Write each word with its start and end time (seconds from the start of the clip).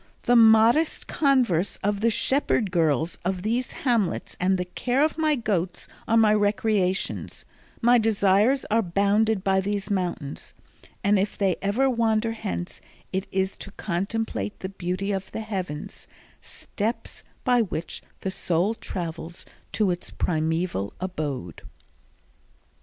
The 0.23 0.35
modest 0.35 1.05
converse 1.05 1.77
of 1.83 1.99
the 2.01 2.09
shepherd 2.09 2.71
girls 2.71 3.19
of 3.23 3.43
these 3.43 3.71
hamlets 3.85 4.35
and 4.39 4.57
the 4.57 4.65
care 4.65 5.03
of 5.05 5.15
my 5.15 5.35
goats 5.35 5.87
are 6.07 6.17
my 6.17 6.33
recreations; 6.33 7.45
my 7.83 7.99
desires 7.99 8.65
are 8.71 8.81
bounded 8.81 9.43
by 9.43 9.61
these 9.61 9.91
mountains, 9.91 10.55
and 11.03 11.19
if 11.19 11.37
they 11.37 11.55
ever 11.61 11.87
wander 11.87 12.31
hence 12.31 12.81
it 13.13 13.27
is 13.31 13.55
to 13.57 13.69
contemplate 13.73 14.61
the 14.61 14.69
beauty 14.69 15.11
of 15.11 15.31
the 15.33 15.41
heavens, 15.41 16.07
steps 16.41 17.21
by 17.43 17.61
which 17.61 18.01
the 18.21 18.31
soul 18.31 18.73
travels 18.73 19.45
to 19.73 19.91
its 19.91 20.09
primeval 20.09 20.93
abode." 20.99 21.61